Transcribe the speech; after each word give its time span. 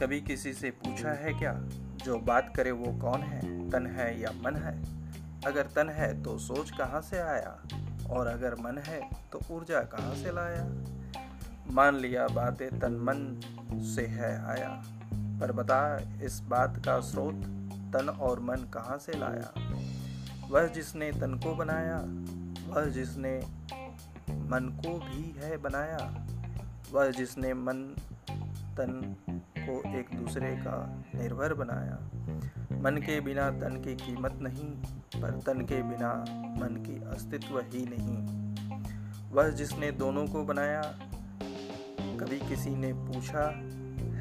कभी 0.00 0.20
किसी 0.20 0.52
से 0.52 0.70
पूछा 0.70 1.10
है 1.10 1.34
क्या? 1.34 1.52
जो 2.04 2.18
बात 2.18 2.52
करे 2.56 2.70
वो 2.70 2.98
कौन 2.98 3.20
है? 3.20 3.70
तन 3.70 3.86
है 3.86 4.20
या 4.20 4.30
मन 4.30 4.56
है? 4.56 4.82
अगर 5.46 5.66
तन 5.66 5.88
है 5.88 6.22
तो 6.22 6.38
सोच 6.38 6.70
कहाँ 6.70 7.00
से 7.00 7.18
आया? 7.18 7.62
और 8.10 8.26
अगर 8.26 8.54
मन 8.54 8.78
है 8.78 9.10
तो 9.32 9.40
ऊर्जा 9.50 9.80
कहाँ 9.80 10.14
से 10.14 10.32
लाया? 10.32 10.64
मान 11.70 11.94
लिया 11.94 12.28
बातें 12.28 12.80
तन 12.80 12.92
मन 12.92 13.40
से 13.94 14.06
है 14.06 14.46
आया। 14.46 14.82
पर 15.14 15.52
बता, 15.52 16.00
इस 16.22 16.40
बात 16.40 16.82
का 16.84 17.00
स्रोत 17.00 17.34
तन 17.92 18.16
और 18.20 18.40
मन 18.40 18.56
कहाँ 18.56 18.98
से 18.98 19.12
लाया? 19.16 19.52
वह 20.48 20.66
जिसने 20.66 21.12
तन 21.12 21.34
को 21.34 21.54
बनाया, 21.54 21.96
वह 22.72 22.84
जिसने 22.84 23.38
मन 24.30 24.80
को 24.86 24.98
भी 24.98 25.40
है 25.40 25.56
बनाया, 25.56 26.26
वह 26.92 27.10
जिसने 27.10 27.54
मन, 27.54 27.96
तन 28.72 29.16
को 29.70 29.98
एक 29.98 30.06
दूसरे 30.16 30.56
का 30.56 31.04
निर्भर 31.14 31.54
बनाया। 31.54 32.10
मन 32.80 32.96
के 32.96 33.20
बिना 33.20 33.50
तन 33.50 33.82
की 33.84 33.94
कीमत 33.96 34.38
नहीं, 34.42 34.70
पर 35.22 35.40
तन 35.46 35.60
के 35.60 35.82
बिना 35.82 36.24
मन 36.30 36.84
की 36.86 37.04
अस्तित्व 37.04 37.58
ही 37.58 37.86
नहीं। 37.90 38.48
वह 39.30 39.48
जिसने 39.48 39.90
दोनों 39.90 40.26
को 40.26 40.44
बनाया, 40.44 40.82
कभी 42.20 42.38
किसी 42.38 42.70
ने 42.70 42.92
पूछा, 42.92 43.48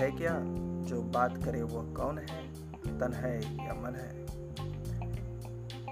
है 0.00 0.10
क्या? 0.10 0.40
जो 0.80 1.02
बात 1.02 1.44
करे 1.44 1.62
वह 1.62 1.94
कौन 1.94 2.18
है? 2.18 2.54
तन 2.98 3.12
है 3.12 3.66
या 3.66 3.74
मन 3.74 3.94
है? 3.94 4.20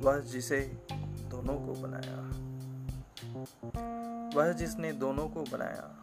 वह 0.00 0.18
जिसे 0.18 0.60
दोनों 1.30 1.54
को 1.54 1.72
बनाया। 1.82 2.44
वह 4.36 4.52
जिसने 4.52 4.92
दोनों 4.92 5.28
को 5.28 5.42
बनाया, 5.42 6.00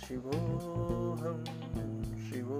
शिवोऽहं 0.02 1.38
शिवो 2.28 2.58